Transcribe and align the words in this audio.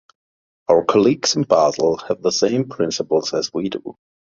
Our 0.67 0.83
colleagues 0.83 1.35
in 1.35 1.43
Basel 1.43 1.97
have 2.07 2.23
the 2.23 2.31
same 2.31 2.67
principles 2.67 3.35
as 3.35 3.53
we 3.53 3.69
do. 3.69 3.97